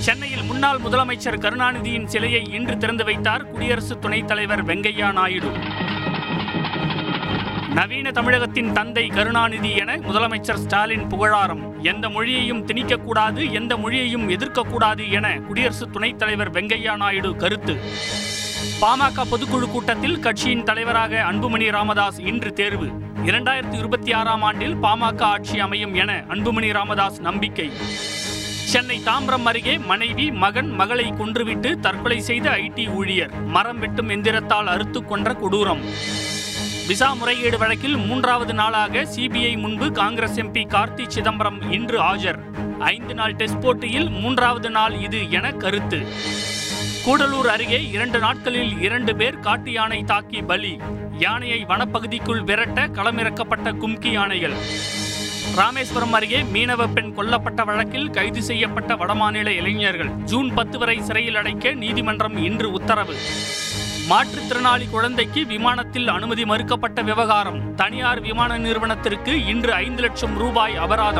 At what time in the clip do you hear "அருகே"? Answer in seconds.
29.44-29.78, 47.54-47.90, 56.12-56.42